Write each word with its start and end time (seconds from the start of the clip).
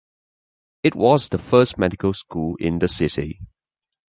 It 0.81 0.95
was 0.95 1.29
the 1.29 1.37
first 1.37 1.77
medical 1.77 2.15
school 2.15 2.55
in 2.55 2.79
the 2.79 2.87
city. 2.87 3.39